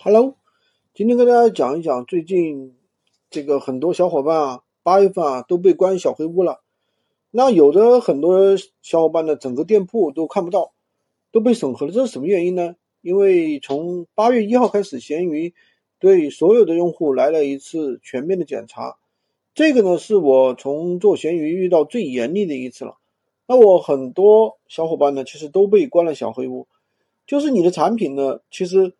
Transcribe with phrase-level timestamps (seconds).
[0.00, 0.36] Hello，
[0.94, 2.76] 今天跟大家讲一讲最近
[3.30, 6.60] 这个很多小伙伴啊，八月份啊都被关小黑屋了。
[7.32, 10.70] 那有的很多小伙伴呢，整个店铺都看不到，
[11.32, 11.90] 都被审核了。
[11.90, 12.76] 这是什么原因呢？
[13.00, 15.52] 因为从八月一号开始，闲鱼
[15.98, 18.98] 对所有的用户来了一次全面的检查。
[19.52, 22.98] 这个呢，是我从做闲鱼遇到最严厉的一次了。
[23.48, 26.68] 那我很多小伙伴呢，其实都被关了小黑屋，
[27.26, 28.94] 就是你的产品呢，其实。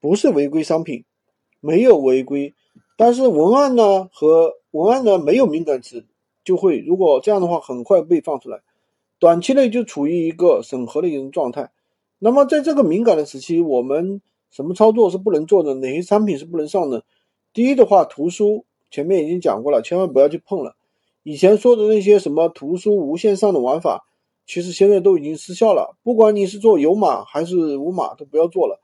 [0.00, 1.04] 不是违规商品，
[1.60, 2.54] 没有违规，
[2.96, 6.06] 但是文案呢和文案呢没有敏感词，
[6.44, 8.60] 就会如果这样的话很快被放出来，
[9.18, 11.70] 短期内就处于一个审核的一种状态。
[12.18, 15.74] 那么在这个敏感的时期，我们什么操作是不能做的？
[15.74, 17.04] 哪些产品是不能上的？
[17.52, 20.76] 第一的话，图书前面已经讲过了，千万不要去碰了。
[21.22, 24.06] 以前说的那些什么图书无限上的玩法，
[24.46, 25.96] 其实现在都已经失效了。
[26.02, 28.80] 不管你是做有码还是无码，都不要做了。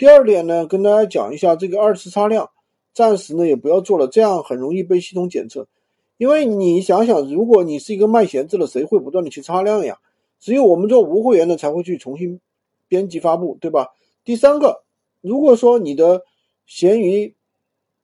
[0.00, 2.48] 第二点呢，跟大家讲一下这个二次擦亮，
[2.94, 5.68] 暂时呢也不要做了，这样很容易被系统检测。
[6.16, 9.98] 因为你想想，如果你是一个卖闲置的，谁会不断的去擦亮呀？
[10.38, 12.40] 只有我们做无会员的才会去重新
[12.88, 13.88] 编辑发布，对吧？
[14.24, 14.84] 第三个，
[15.20, 16.22] 如果说你的
[16.64, 17.34] 闲鱼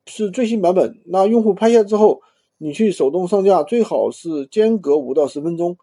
[0.05, 2.21] 是最新版本，那用户拍下之后，
[2.59, 5.79] 你去手动上架，最好是间隔五到十分钟。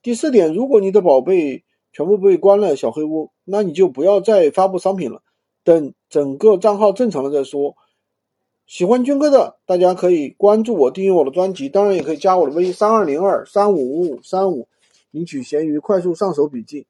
[0.00, 5.22] 第四点，如果你的宝贝全部被关了小黑屋，那你就不要再发布商品了。
[5.66, 7.74] 等整个账号正常了再说。
[8.68, 14.68] 喜欢军哥的，大家可以关注我，订阅我的专辑，当然也可以加我的微三二零二三五五五三五，
[15.10, 16.86] 领取闲鱼快速上手笔记。